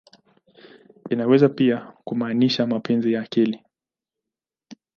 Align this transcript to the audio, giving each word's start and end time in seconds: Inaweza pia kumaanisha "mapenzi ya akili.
Inaweza 1.09 1.49
pia 1.49 1.93
kumaanisha 2.03 2.67
"mapenzi 2.67 3.13
ya 3.13 3.21
akili. 3.21 3.63